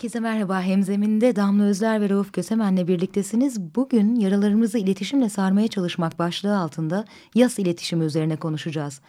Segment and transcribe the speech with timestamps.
[0.00, 0.62] Herkese merhaba.
[0.62, 3.60] Hemzeminde Damla Özler ve Rauf Kösemen'le birliktesiniz.
[3.60, 7.04] Bugün yaralarımızı iletişimle sarmaya çalışmak başlığı altında
[7.34, 9.00] yas iletişimi üzerine konuşacağız.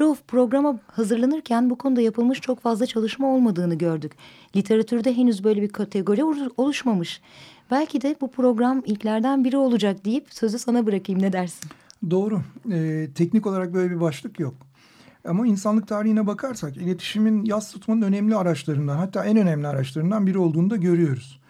[0.00, 4.12] Rauf programa hazırlanırken bu konuda yapılmış çok fazla çalışma olmadığını gördük.
[4.56, 6.24] Literatürde henüz böyle bir kategori
[6.56, 7.20] oluşmamış.
[7.70, 11.70] Belki de bu program ilklerden biri olacak deyip sözü sana bırakayım ne dersin?
[12.10, 12.40] Doğru.
[12.72, 14.54] Ee, teknik olarak böyle bir başlık yok.
[15.24, 20.70] Ama insanlık tarihine bakarsak iletişimin yaz tutmanın önemli araçlarından hatta en önemli araçlarından biri olduğunu
[20.70, 21.40] da görüyoruz.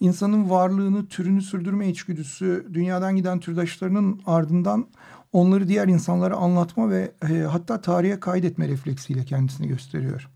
[0.00, 4.86] İnsanın varlığını, türünü sürdürme içgüdüsü dünyadan giden türdaşlarının ardından
[5.32, 10.28] onları diğer insanlara anlatma ve e, hatta tarihe kaydetme refleksiyle kendisini gösteriyor.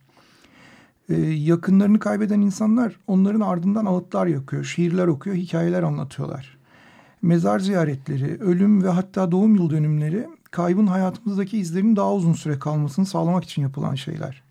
[1.09, 6.59] E, yakınlarını kaybeden insanlar onların ardından ağıtlar yakıyor, şiirler okuyor, hikayeler anlatıyorlar.
[7.23, 13.06] Mezar ziyaretleri, ölüm ve hatta doğum yıl dönümleri kaybın hayatımızdaki izlerinin daha uzun süre kalmasını
[13.06, 14.43] sağlamak için yapılan şeyler.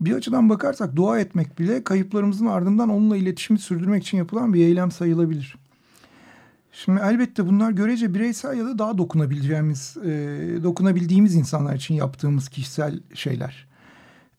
[0.00, 4.90] Bir açıdan bakarsak dua etmek bile kayıplarımızın ardından onunla iletişimi sürdürmek için yapılan bir eylem
[4.90, 5.56] sayılabilir.
[6.72, 10.08] Şimdi elbette bunlar görece bireysel ya da daha dokunabileceğimiz, e,
[10.62, 13.68] dokunabildiğimiz insanlar için yaptığımız kişisel şeyler.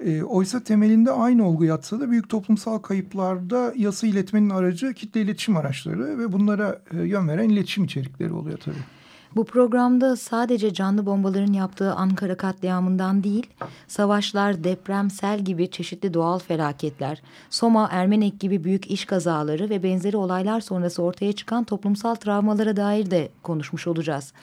[0.05, 5.57] E, oysa temelinde aynı olgu yatsa da büyük toplumsal kayıplarda yası iletmenin aracı kitle iletişim
[5.57, 8.98] araçları ve bunlara e, yön veren iletişim içerikleri oluyor tabii.
[9.35, 13.47] Bu programda sadece canlı bombaların yaptığı Ankara katliamından değil,
[13.87, 20.17] savaşlar, deprem, sel gibi çeşitli doğal felaketler, Soma, Ermenek gibi büyük iş kazaları ve benzeri
[20.17, 24.33] olaylar sonrası ortaya çıkan toplumsal travmalara dair de konuşmuş olacağız.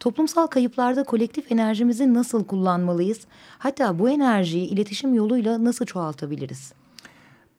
[0.00, 3.20] Toplumsal kayıplarda kolektif enerjimizi nasıl kullanmalıyız?
[3.58, 6.72] Hatta bu enerjiyi iletişim yoluyla nasıl çoğaltabiliriz?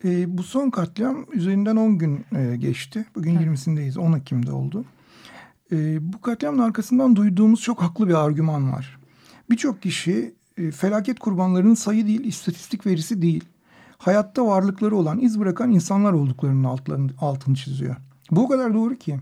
[0.06, 3.06] E, bu son katliam üzerinden 10 gün e, geçti.
[3.16, 3.47] Bugün evet.
[3.47, 4.00] 20'sindeyiz.
[4.00, 4.85] 10 Ekim'de oldu.
[5.72, 9.00] E, bu katliamın arkasından duyduğumuz çok haklı bir argüman var.
[9.50, 13.44] Birçok kişi e, felaket kurbanlarının sayı değil, istatistik verisi değil.
[13.98, 17.96] Hayatta varlıkları olan, iz bırakan insanlar olduklarının altlarını, altını çiziyor.
[18.31, 19.20] Bu o kadar doğru ki.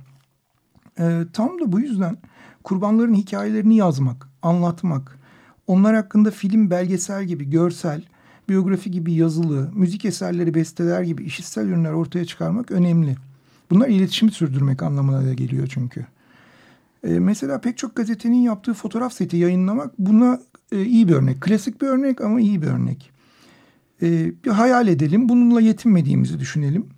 [1.00, 2.18] E, tam da bu yüzden
[2.64, 5.20] kurbanların hikayelerini yazmak, anlatmak,
[5.68, 8.04] onlar hakkında film, belgesel gibi görsel,
[8.50, 13.16] biyografi gibi yazılı, müzik eserleri, besteler gibi işitsel ürünler ortaya çıkarmak önemli.
[13.72, 16.06] Bunlar iletişimi sürdürmek anlamına da geliyor çünkü.
[17.04, 20.40] E, mesela pek çok gazetenin yaptığı fotoğraf seti yayınlamak buna
[20.72, 21.42] e, iyi bir örnek.
[21.42, 23.12] Klasik bir örnek ama iyi bir örnek.
[24.02, 26.90] E, bir hayal edelim, bununla yetinmediğimizi düşünelim.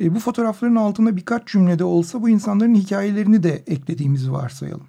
[0.00, 4.86] E, bu fotoğrafların altına birkaç cümlede olsa bu insanların hikayelerini de eklediğimizi varsayalım.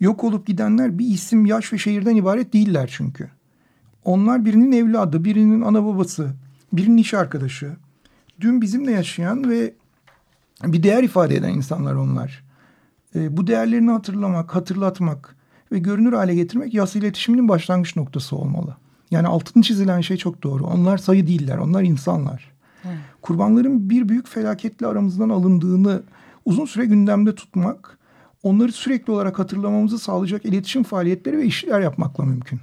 [0.00, 3.30] Yok olup gidenler bir isim, yaş ve şehirden ibaret değiller çünkü.
[4.04, 6.30] Onlar birinin evladı, birinin ana babası,
[6.72, 7.76] birinin iş arkadaşı.
[8.40, 9.74] Dün bizimle yaşayan ve
[10.64, 12.49] bir değer ifade eden insanlar onlar.
[13.14, 15.36] E, bu değerlerini hatırlamak, hatırlatmak
[15.72, 18.76] ve görünür hale getirmek yasa iletişiminin başlangıç noktası olmalı.
[19.10, 20.66] Yani altını çizilen şey çok doğru.
[20.66, 22.50] Onlar sayı değiller, onlar insanlar.
[22.84, 22.96] Evet.
[23.22, 26.02] Kurbanların bir büyük felaketle aramızdan alındığını
[26.44, 27.98] uzun süre gündemde tutmak,
[28.42, 32.60] onları sürekli olarak hatırlamamızı sağlayacak iletişim faaliyetleri ve işler yapmakla mümkün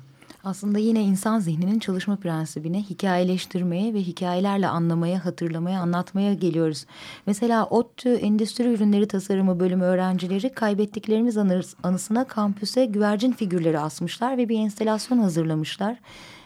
[0.47, 6.85] aslında yine insan zihninin çalışma prensibine hikayeleştirmeye ve hikayelerle anlamaya, hatırlamaya, anlatmaya geliyoruz.
[7.25, 11.37] Mesela ODTÜ Endüstri Ürünleri Tasarımı bölümü öğrencileri kaybettiklerimiz
[11.83, 15.99] anısına kampüse güvercin figürleri asmışlar ve bir enstelasyon hazırlamışlar.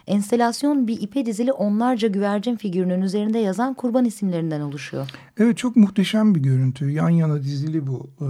[0.07, 5.09] Enstelasyon bir ipe dizili onlarca güvercin figürünün üzerinde yazan kurban isimlerinden oluşuyor.
[5.37, 6.89] Evet çok muhteşem bir görüntü.
[6.89, 8.27] Yan yana dizili bu e,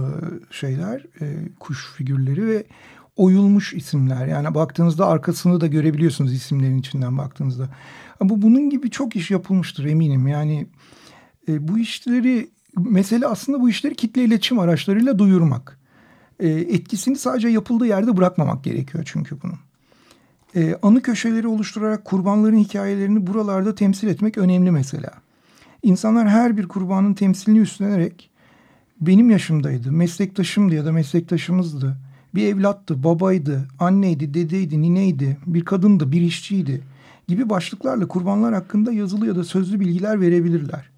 [0.50, 2.64] şeyler, e, kuş figürleri ve
[3.16, 4.26] oyulmuş isimler.
[4.26, 7.68] Yani baktığınızda arkasını da görebiliyorsunuz isimlerin içinden baktığınızda.
[8.20, 10.26] Ama bunun gibi çok iş yapılmıştır eminim.
[10.26, 10.66] Yani
[11.48, 15.78] e, bu işleri mesele aslında bu işleri kitle iletişim araçlarıyla duyurmak.
[16.40, 19.58] E, etkisini sadece yapıldığı yerde bırakmamak gerekiyor çünkü bunun.
[20.56, 25.10] E, anı köşeleri oluşturarak kurbanların hikayelerini buralarda temsil etmek önemli mesela.
[25.82, 28.30] İnsanlar her bir kurbanın temsilini üstlenerek
[29.00, 31.96] benim yaşımdaydı, meslektaşımdı ya da meslektaşımızdı
[32.34, 36.82] bir evlattı, babaydı, anneydi, dedeydi, nineydi, bir kadındı, bir işçiydi
[37.28, 40.90] gibi başlıklarla kurbanlar hakkında yazılı ya da sözlü bilgiler verebilirler.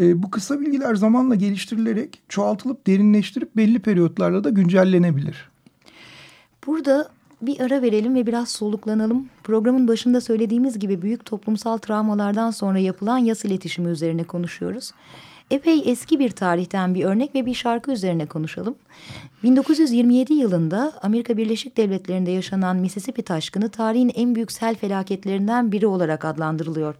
[0.00, 5.50] E, bu kısa bilgiler zamanla geliştirilerek çoğaltılıp derinleştirip belli periyotlarla da güncellenebilir.
[6.66, 7.08] Burada
[7.42, 9.28] bir ara verelim ve biraz soluklanalım.
[9.44, 14.92] Programın başında söylediğimiz gibi büyük toplumsal travmalardan sonra yapılan yas iletişimi üzerine konuşuyoruz.
[15.50, 18.74] Epey eski bir tarihten bir örnek ve bir şarkı üzerine konuşalım.
[19.42, 26.24] 1927 yılında Amerika Birleşik Devletleri'nde yaşanan Mississippi taşkını tarihin en büyük sel felaketlerinden biri olarak
[26.24, 26.94] adlandırılıyor.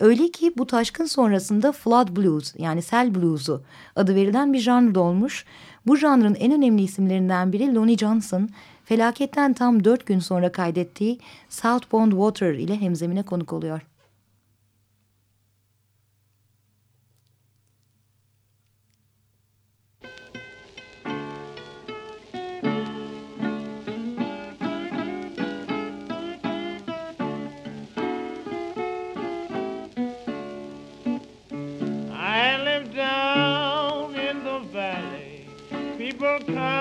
[0.00, 3.62] Öyle ki bu taşkın sonrasında Flood Blues yani sel blues'u
[3.96, 5.44] adı verilen bir janr olmuş.
[5.86, 8.48] Bu janrın en önemli isimlerinden biri Lonnie Johnson
[8.84, 13.80] felaketten tam dört gün sonra kaydettiği Southbound Water ile hemzemine konuk oluyor.
[36.46, 36.75] can.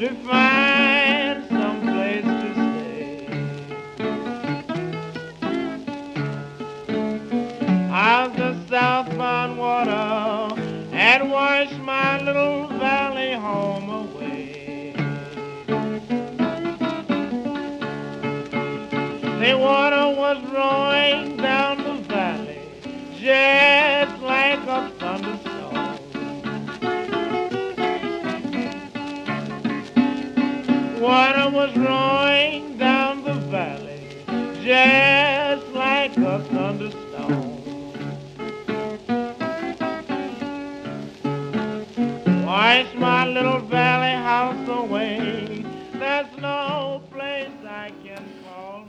[0.00, 0.89] to find.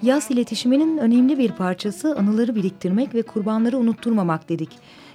[0.01, 4.69] Yas iletişiminin önemli bir parçası anıları biriktirmek ve kurbanları unutturmamak dedik.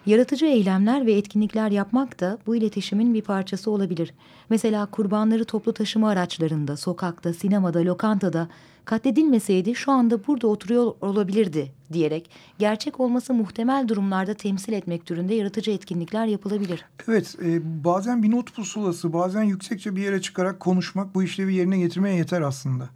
[0.07, 4.15] Yaratıcı eylemler ve etkinlikler yapmak da bu iletişimin bir parçası olabilir.
[4.51, 8.49] Mesela kurbanları toplu taşıma araçlarında, sokakta, sinemada, lokantada
[8.85, 15.71] katledilmeseydi şu anda burada oturuyor olabilirdi diyerek gerçek olması muhtemel durumlarda temsil etmek türünde yaratıcı
[15.71, 16.85] etkinlikler yapılabilir.
[17.09, 21.79] Evet e, bazen bir not pusulası bazen yüksekçe bir yere çıkarak konuşmak bu işlevi yerine
[21.79, 22.89] getirmeye yeter aslında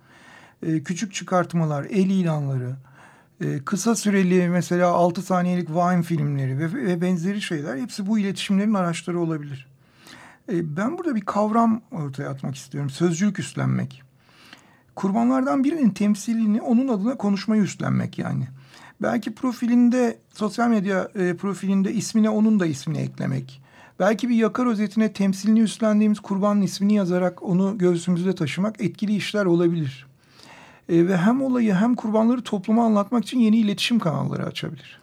[0.62, 2.76] e, küçük çıkartmalar, el ilanları,
[3.40, 8.74] e, kısa süreli mesela 6 saniyelik Vine filmleri ve, ve benzeri şeyler hepsi bu iletişimlerin
[8.74, 9.66] araçları olabilir.
[10.52, 12.90] E, ben burada bir kavram ortaya atmak istiyorum.
[12.90, 14.02] Sözcülük üstlenmek.
[14.94, 18.48] Kurbanlardan birinin temsilini onun adına konuşmayı üstlenmek yani.
[19.02, 23.62] Belki profilinde, sosyal medya e, profilinde ismine onun da ismini eklemek.
[23.98, 30.09] Belki bir yakar özetine temsilini üstlendiğimiz kurbanın ismini yazarak onu göğsümüzde taşımak etkili işler olabilir
[30.90, 35.00] e, ve hem olayı hem kurbanları topluma anlatmak için yeni iletişim kanalları açabilir.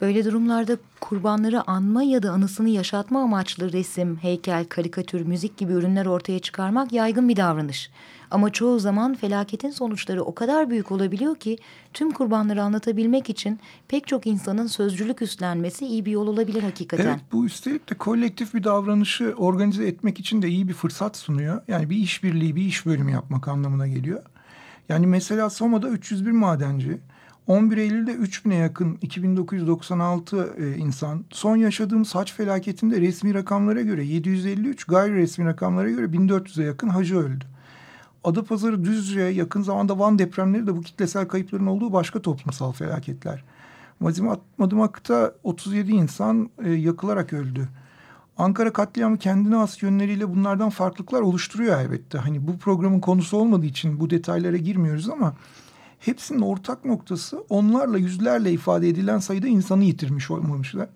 [0.00, 6.06] Böyle durumlarda kurbanları anma ya da anısını yaşatma amaçlı resim, heykel, karikatür, müzik gibi ürünler
[6.06, 7.90] ortaya çıkarmak yaygın bir davranış.
[8.30, 11.58] Ama çoğu zaman felaketin sonuçları o kadar büyük olabiliyor ki
[11.94, 17.06] tüm kurbanları anlatabilmek için pek çok insanın sözcülük üstlenmesi iyi bir yol olabilir hakikaten.
[17.06, 21.62] Evet bu üstelik de kolektif bir davranışı organize etmek için de iyi bir fırsat sunuyor.
[21.68, 24.22] Yani bir işbirliği, bir iş bölümü yapmak anlamına geliyor.
[24.90, 26.98] Yani mesela Soma'da 301 madenci,
[27.46, 34.84] 11 Eylül'de 3000'e yakın 2996 e, insan, son yaşadığım saç felaketinde resmi rakamlara göre 753,
[34.84, 37.44] gayri resmi rakamlara göre 1400'e yakın hacı öldü.
[38.24, 43.44] Adapazarı, Düzce, yakın zamanda Van depremleri de bu kitlesel kayıpların olduğu başka toplumsal felaketler.
[44.58, 47.68] Madımak'ta 37 insan e, yakılarak öldü.
[48.40, 52.18] Ankara katliamı kendine has yönleriyle bunlardan farklılıklar oluşturuyor elbette.
[52.18, 55.34] Hani bu programın konusu olmadığı için bu detaylara girmiyoruz ama
[55.98, 60.30] hepsinin ortak noktası onlarla yüzlerle ifade edilen sayıda insanı yitirmiş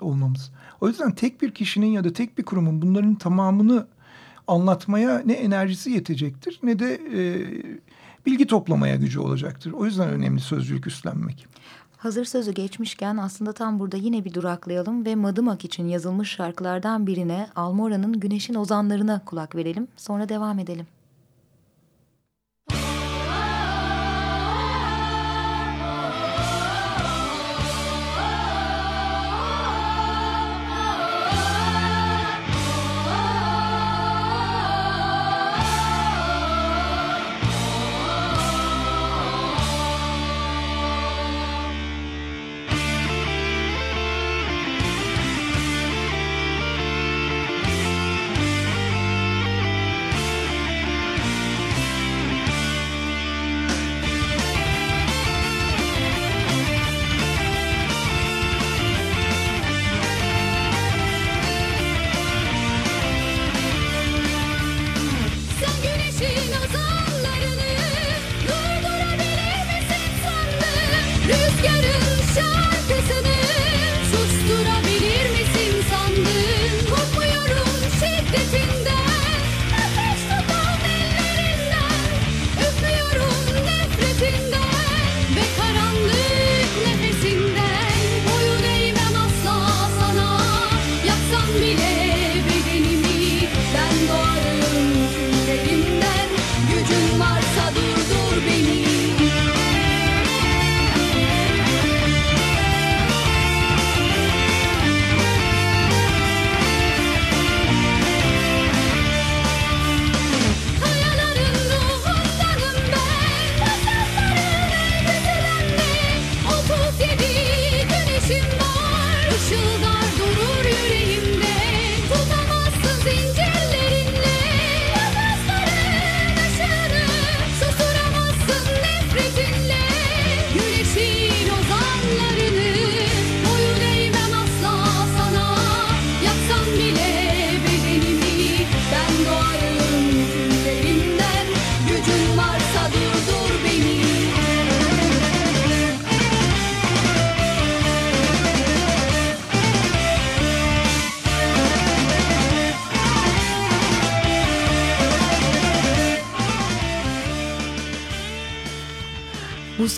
[0.01, 0.53] olmamız.
[0.81, 3.87] O yüzden tek bir kişinin ya da tek bir kurumun bunların tamamını
[4.47, 7.21] anlatmaya ne enerjisi yetecektir ne de e,
[8.27, 9.73] bilgi toplamaya gücü olacaktır.
[9.73, 11.47] O yüzden önemli sözcülük üstlenmek.
[12.05, 17.49] Hazır sözü geçmişken aslında tam burada yine bir duraklayalım ve Madımak için yazılmış şarkılardan birine
[17.57, 19.89] Almora'nın Güneşin Ozanlarına kulak verelim.
[19.97, 20.87] Sonra devam edelim.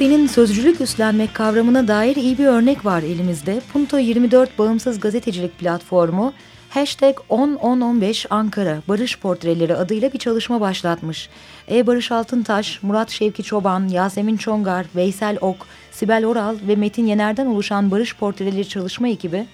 [0.06, 3.60] Husi'nin sözcülük üstlenmek kavramına dair iyi bir örnek var elimizde.
[3.72, 6.32] Punto 24 Bağımsız Gazetecilik Platformu
[6.68, 11.28] Hashtag 10-10-15 Ankara Barış Portreleri adıyla bir çalışma başlatmış.
[11.70, 11.86] E.
[11.86, 17.90] Barış Altıntaş, Murat Şevki Çoban, Yasemin Çongar, Veysel Ok, Sibel Oral ve Metin Yener'den oluşan
[17.90, 19.46] Barış Portreleri çalışma ekibi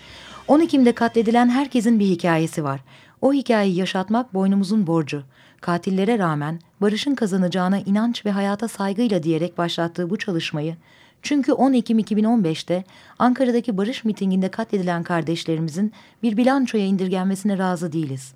[0.48, 2.80] 10 Ekim'de katledilen herkesin bir hikayesi var.
[3.20, 5.22] O hikayeyi yaşatmak boynumuzun borcu
[5.60, 10.76] katillere rağmen barışın kazanacağına inanç ve hayata saygıyla diyerek başlattığı bu çalışmayı,
[11.22, 12.84] çünkü 10 Ekim 2015'te
[13.18, 18.34] Ankara'daki barış mitinginde katledilen kardeşlerimizin bir bilançoya indirgenmesine razı değiliz.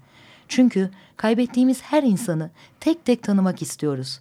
[0.49, 2.51] Çünkü kaybettiğimiz her insanı
[2.81, 4.21] tek tek tanımak istiyoruz.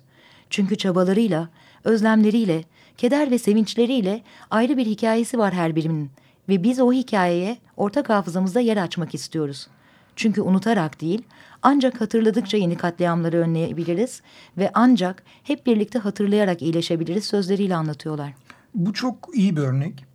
[0.50, 1.50] Çünkü çabalarıyla,
[1.84, 2.64] özlemleriyle,
[2.98, 6.12] keder ve sevinçleriyle ayrı bir hikayesi var her birinin
[6.50, 9.68] ve biz o hikayeye ortak hafızamızda yer açmak istiyoruz.
[10.16, 11.24] Çünkü unutarak değil,
[11.66, 14.22] ancak hatırladıkça yeni katliamları önleyebiliriz
[14.58, 18.34] ve ancak hep birlikte hatırlayarak iyileşebiliriz sözleriyle anlatıyorlar.
[18.76, 20.06] Bu çok iyi bir örnek.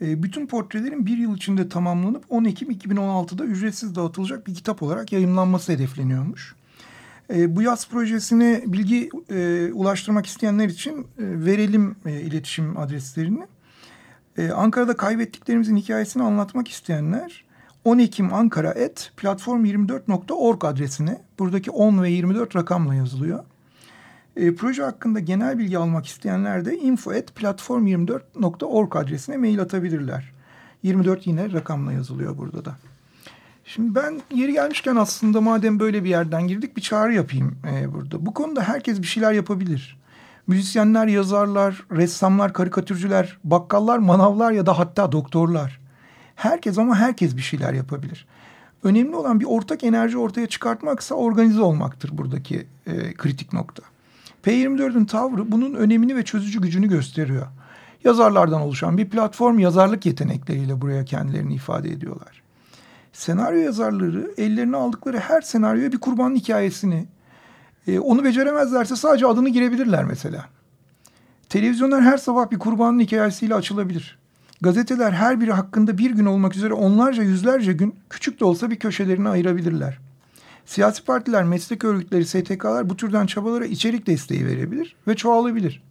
[0.00, 5.12] Ee, bütün portrelerin bir yıl içinde tamamlanıp 10 Ekim 2016'da ücretsiz dağıtılacak bir kitap olarak
[5.12, 6.54] yayınlanması hedefleniyormuş.
[7.34, 13.46] Ee, bu yaz projesine bilgi e, ulaştırmak isteyenler için e, verelim e, iletişim adreslerini.
[14.54, 17.44] Ankara'da kaybettiklerimizin hikayesini anlatmak isteyenler
[17.84, 23.44] 10 Ekim Ankara et platform24.org adresine buradaki 10 ve 24 rakamla yazılıyor.
[24.36, 30.32] E, proje hakkında genel bilgi almak isteyenler de info at platform24.org adresine mail atabilirler.
[30.82, 32.76] 24 yine rakamla yazılıyor burada da.
[33.64, 38.26] Şimdi ben yeri gelmişken aslında madem böyle bir yerden girdik bir çağrı yapayım e, burada.
[38.26, 39.98] Bu konuda herkes bir şeyler yapabilir.
[40.46, 45.81] Müzisyenler, yazarlar, ressamlar, karikatürcüler, bakkallar, manavlar ya da hatta doktorlar.
[46.42, 48.26] Herkes ama herkes bir şeyler yapabilir.
[48.82, 53.82] Önemli olan bir ortak enerji ortaya çıkartmaksa organize olmaktır buradaki e, kritik nokta.
[54.44, 57.46] P24'ün tavrı bunun önemini ve çözücü gücünü gösteriyor.
[58.04, 62.42] Yazarlardan oluşan bir platform yazarlık yetenekleriyle buraya kendilerini ifade ediyorlar.
[63.12, 67.06] Senaryo yazarları ellerine aldıkları her senaryoya bir kurbanın hikayesini,
[67.86, 70.44] e, onu beceremezlerse sadece adını girebilirler mesela.
[71.48, 74.21] Televizyonlar her sabah bir kurbanın hikayesiyle açılabilir.
[74.62, 78.76] Gazeteler her biri hakkında bir gün olmak üzere onlarca yüzlerce gün küçük de olsa bir
[78.76, 79.98] köşelerini ayırabilirler.
[80.66, 85.82] Siyasi partiler, meslek örgütleri, STK'lar bu türden çabalara içerik desteği verebilir ve çoğalabilir.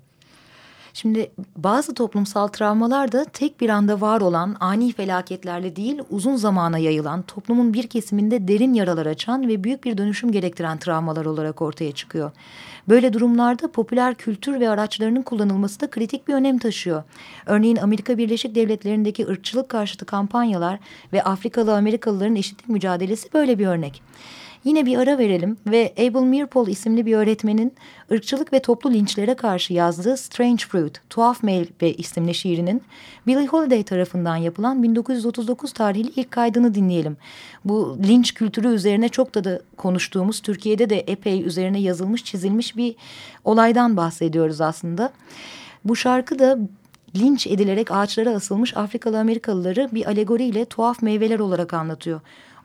[0.94, 6.78] Şimdi bazı toplumsal travmalar da tek bir anda var olan ani felaketlerle değil uzun zamana
[6.78, 11.92] yayılan toplumun bir kesiminde derin yaralar açan ve büyük bir dönüşüm gerektiren travmalar olarak ortaya
[11.92, 12.32] çıkıyor.
[12.90, 17.04] Böyle durumlarda popüler kültür ve araçlarının kullanılması da kritik bir önem taşıyor.
[17.46, 20.80] Örneğin Amerika Birleşik Devletleri'ndeki ırkçılık karşıtı kampanyalar
[21.14, 24.02] ve Afrikalı Amerikalıların eşitlik mücadelesi böyle bir örnek.
[24.64, 27.74] Yine bir ara verelim ve Abel Meerpol isimli bir öğretmenin
[28.12, 32.82] ırkçılık ve toplu linçlere karşı yazdığı Strange Fruit, Tuhaf Meyve isimli şiirinin
[33.28, 37.18] Billie Holiday tarafından yapılan 1939 tarihli ilk kaydını dinleyelim.
[37.66, 42.96] Bu linç kültürü üzerine çok da da konuştuğumuz, Türkiye'de de epey üzerine yazılmış, çizilmiş bir
[43.44, 45.14] olaydan bahsediyoruz aslında.
[45.86, 46.58] Bu şarkı da
[47.16, 52.22] linç edilerek ağaçlara asılmış Afrikalı Amerikalıları bir alegoriyle tuhaf meyveler olarak anlatıyor.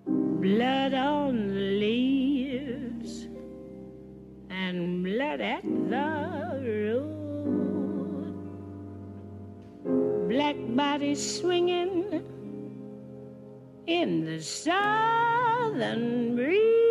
[0.05, 3.27] blood on the leaves
[4.49, 8.35] and blood at the root,
[10.29, 12.23] black bodies swinging
[13.87, 16.82] in the southern breeze,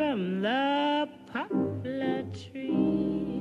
[0.00, 3.39] from the poplar trees.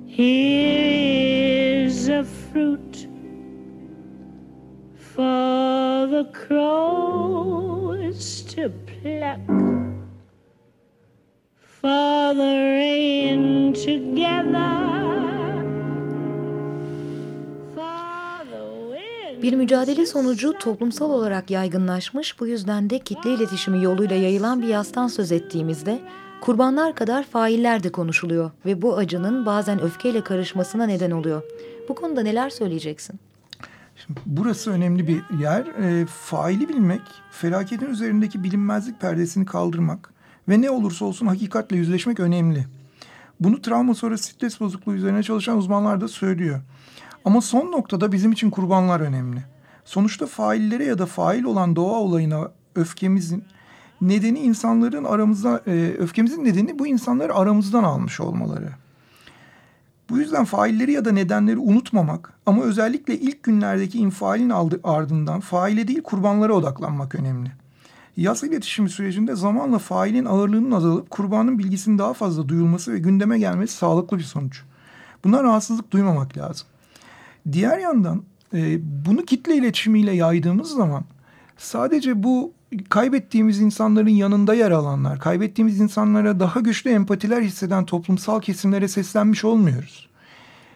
[0.04, 3.08] Here is a fruit
[4.94, 9.40] for the crows to pluck,
[11.56, 13.98] for the rain to
[19.50, 25.08] Bir mücadele sonucu toplumsal olarak yaygınlaşmış, bu yüzden de kitle iletişimi yoluyla yayılan bir yastan
[25.08, 26.00] söz ettiğimizde
[26.40, 31.42] kurbanlar kadar failler de konuşuluyor ve bu acının bazen öfkeyle karışmasına neden oluyor.
[31.88, 33.20] Bu konuda neler söyleyeceksin?
[33.96, 35.66] Şimdi burası önemli bir yer.
[35.66, 40.12] E, faili bilmek, felaketin üzerindeki bilinmezlik perdesini kaldırmak
[40.48, 42.66] ve ne olursa olsun hakikatle yüzleşmek önemli.
[43.40, 46.60] Bunu travma sonrası stres bozukluğu üzerine çalışan uzmanlar da söylüyor.
[47.24, 49.44] Ama son noktada bizim için kurbanlar önemli.
[49.84, 53.44] Sonuçta faillere ya da fail olan doğa olayına öfkemizin
[54.00, 58.68] nedeni insanların aramızda e, öfkemizin nedeni bu insanları aramızdan almış olmaları.
[60.10, 64.50] Bu yüzden failleri ya da nedenleri unutmamak ama özellikle ilk günlerdeki infialin
[64.84, 67.52] ardından faile değil kurbanlara odaklanmak önemli.
[68.16, 73.74] Yasa iletişimi sürecinde zamanla failin ağırlığının azalıp kurbanın bilgisinin daha fazla duyulması ve gündeme gelmesi
[73.74, 74.62] sağlıklı bir sonuç.
[75.24, 76.66] Buna rahatsızlık duymamak lazım.
[77.52, 78.22] Diğer yandan
[78.54, 81.04] e, bunu kitle iletişimiyle yaydığımız zaman
[81.56, 82.52] sadece bu
[82.88, 90.08] kaybettiğimiz insanların yanında yer alanlar, kaybettiğimiz insanlara daha güçlü empatiler hisseden toplumsal kesimlere seslenmiş olmuyoruz.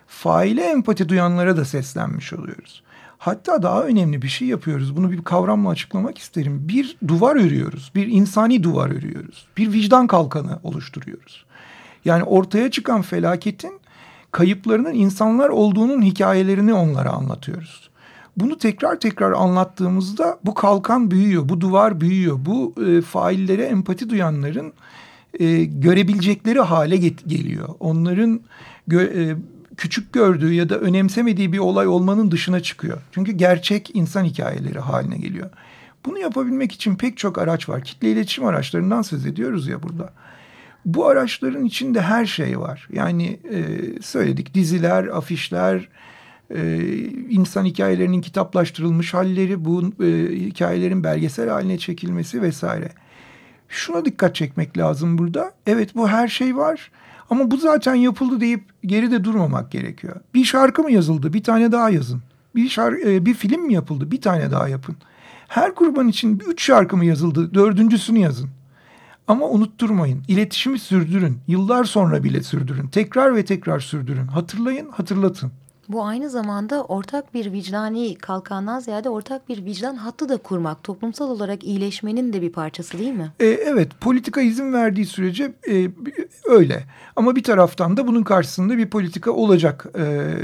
[0.06, 2.82] faile empati duyanlara da seslenmiş oluyoruz.
[3.18, 4.96] Hatta daha önemli bir şey yapıyoruz.
[4.96, 6.68] Bunu bir kavramla açıklamak isterim.
[6.68, 7.92] Bir duvar örüyoruz.
[7.94, 9.46] Bir insani duvar örüyoruz.
[9.56, 11.44] Bir vicdan kalkanı oluşturuyoruz.
[12.04, 13.80] Yani ortaya çıkan felaketin
[14.34, 17.90] kayıplarının insanlar olduğunun hikayelerini onlara anlatıyoruz.
[18.36, 22.38] Bunu tekrar tekrar anlattığımızda bu kalkan büyüyor, bu duvar büyüyor.
[22.46, 24.72] Bu e, faillere empati duyanların
[25.40, 27.68] e, görebilecekleri hale get- geliyor.
[27.80, 28.40] Onların
[28.88, 29.36] gö- e,
[29.76, 32.98] küçük gördüğü ya da önemsemediği bir olay olmanın dışına çıkıyor.
[33.12, 35.50] Çünkü gerçek insan hikayeleri haline geliyor.
[36.06, 37.84] Bunu yapabilmek için pek çok araç var.
[37.84, 40.12] Kitle iletişim araçlarından söz ediyoruz ya burada.
[40.84, 42.88] Bu araçların içinde her şey var.
[42.92, 43.62] Yani e,
[44.02, 45.88] söyledik diziler, afişler,
[46.54, 46.80] e,
[47.30, 52.88] insan hikayelerinin kitaplaştırılmış halleri, bu e, hikayelerin belgesel haline çekilmesi vesaire.
[53.68, 55.52] Şuna dikkat çekmek lazım burada.
[55.66, 56.90] Evet bu her şey var
[57.30, 60.16] ama bu zaten yapıldı deyip geride durmamak gerekiyor.
[60.34, 61.32] Bir şarkı mı yazıldı?
[61.32, 62.22] Bir tane daha yazın.
[62.54, 64.10] Bir, şarkı, e, bir film mi yapıldı?
[64.10, 64.96] Bir tane daha yapın.
[65.48, 67.54] Her kurban için üç şarkı mı yazıldı?
[67.54, 68.50] Dördüncüsünü yazın.
[69.28, 70.22] Ama unutturmayın.
[70.28, 71.38] İletişimi sürdürün.
[71.46, 72.87] Yıllar sonra bile sürdürün.
[72.87, 74.26] Tekrar ve tekrar sürdürün.
[74.26, 75.52] Hatırlayın, hatırlatın.
[75.88, 81.30] Bu aynı zamanda ortak bir vicdani kalkandan ziyade ortak bir vicdan hattı da kurmak, toplumsal
[81.30, 83.32] olarak iyileşmenin de bir parçası değil mi?
[83.40, 85.90] E, evet, politika izin verdiği sürece e,
[86.44, 86.84] öyle.
[87.16, 89.87] Ama bir taraftan da bunun karşısında bir politika olacak.
[89.94, 90.00] E,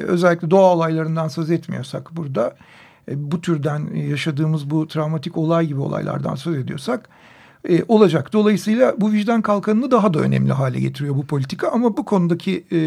[0.06, 2.56] özellikle doğa olaylarından söz etmiyorsak burada,
[3.08, 7.08] e, bu türden yaşadığımız bu travmatik olay gibi olaylardan söz ediyorsak
[7.68, 8.32] e, olacak.
[8.32, 11.68] Dolayısıyla bu vicdan kalkanını daha da önemli hale getiriyor bu politika.
[11.68, 12.78] Ama bu konudaki e,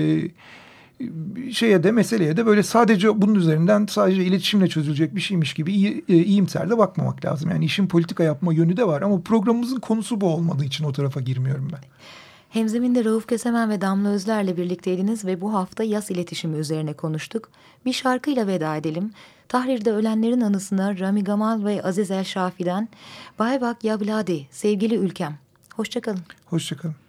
[1.51, 6.03] şeye de meseleye de böyle sadece bunun üzerinden sadece iletişimle çözülecek bir şeymiş gibi iyi,
[6.09, 7.49] e, iyimser de bakmamak lazım.
[7.49, 11.21] Yani işin politika yapma yönü de var ama programımızın konusu bu olmadığı için o tarafa
[11.21, 11.79] girmiyorum ben.
[12.49, 17.49] Hemzeminde Rauf Kösemen ve Damla Özler'le birlikteydiniz ve bu hafta yaz iletişimi üzerine konuştuk.
[17.85, 19.11] Bir şarkıyla veda edelim.
[19.49, 22.89] Tahrir'de ölenlerin anısına Rami Gamal ve Aziz El Şafi'den
[23.39, 25.37] Bay Bak Yabladi, sevgili ülkem.
[25.75, 26.21] Hoşçakalın.
[26.45, 27.02] Hoşçakalın.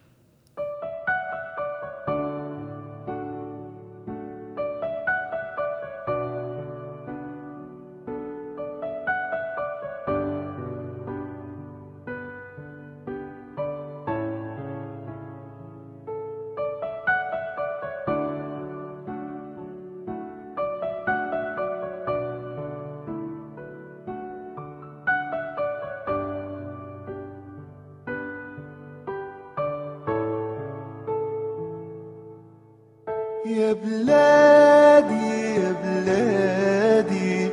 [33.55, 37.49] يا بلادي يا بلادي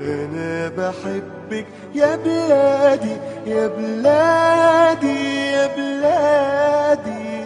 [0.00, 5.18] أنا بحبك يا بلادي يا بلادي
[5.52, 7.44] يا بلادي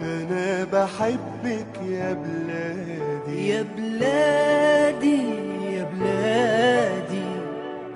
[0.00, 3.48] أنا بحبك يا بلادي.
[3.48, 5.20] يا بلادي
[5.76, 7.28] يا بلادي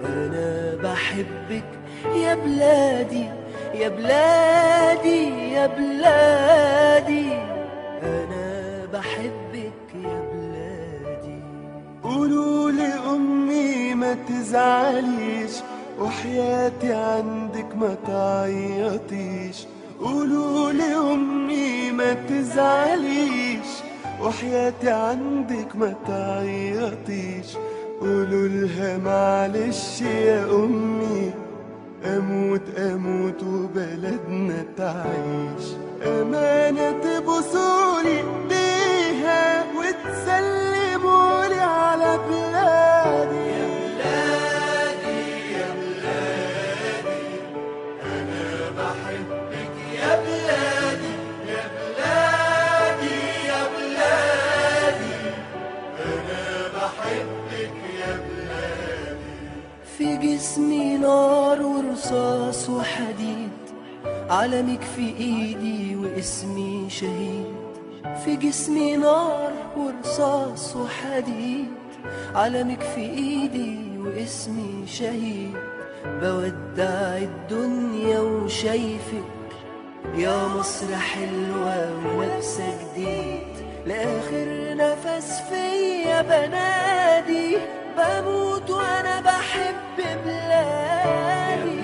[0.04, 1.70] أنا بحبك
[2.14, 3.26] يا بلادي
[3.74, 7.21] يا بلادي يا بلادي.
[14.12, 15.50] ما تزعليش
[16.00, 19.66] وحياتي عندك ما تعيطيش.
[20.00, 23.68] قولوا لأمي ما تزعليش
[24.22, 27.56] وحياتي عندك ما تعيطيش.
[28.00, 31.30] قولوا لها معلش يا أمي
[32.04, 35.64] أموت أموت وبلدنا تعيش.
[36.06, 40.51] أمانة تبوسولي إيديها وتسلمولي
[59.98, 63.50] في جسمي نار ورصاص وحديد.
[64.30, 67.54] علمك في إيدي واسمي شهيد.
[68.24, 71.70] في جسمي نار ورصاص وحديد.
[72.34, 75.56] علمك في إيدي واسمي شهيد.
[76.04, 79.32] بودع الدنيا وشايفك
[80.16, 83.52] يا مصر حلوة ولابسة جديد.
[83.86, 87.81] لآخر نفس فيا بنادي.
[87.96, 91.82] بموت وأنا بحب بلادي.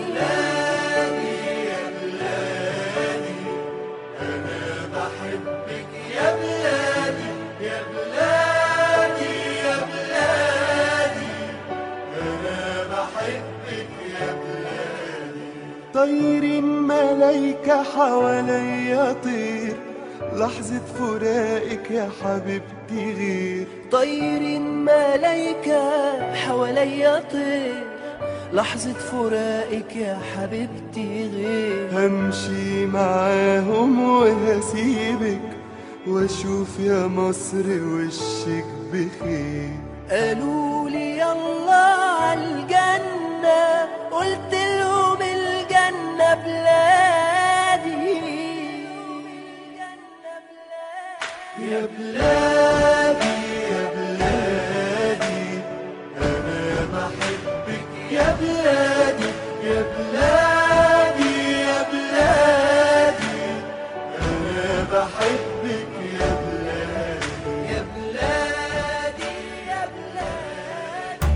[6.15, 11.33] يا بلادي يا بلادي يا بلادي
[12.21, 12.61] أنا
[12.93, 13.91] بحبك
[14.21, 15.51] يا بلادي
[15.95, 19.77] طير ملايكة حواليا طير.
[20.21, 27.85] لحظة فراقك يا حبيبتي تغير طير ملايكة حواليا طير.
[28.53, 31.89] لحظة فراقك يا حبيبتي غير.
[31.93, 35.41] همشي معاهم وهسيبك
[36.07, 39.71] وأشوف يا مصر وشك بخير.
[40.11, 41.85] قالوا لي يلا
[42.21, 46.68] عالجنة قلت لهم الجنة بلادي
[51.68, 53.36] يا بلادي
[53.72, 55.44] يا بلادي
[56.18, 56.62] أنا
[56.94, 59.30] بحبك يا بلادي
[59.64, 63.42] يا بلادي يا بلادي
[64.20, 67.32] أنا بحبك يا بلادي
[67.74, 69.34] يا بلادي
[69.70, 71.34] يا بلادي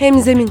[0.00, 0.50] Hemzemin